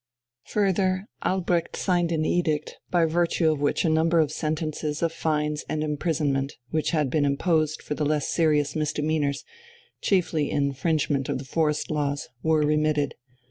[0.47, 5.63] Further, Albrecht signed an edict, by virtue of which a number of sentences of fines
[5.69, 9.43] and imprisonment, which had been imposed for the less serious misdemeanours,
[10.01, 13.13] chiefly infringement of the forest laws, were remitted.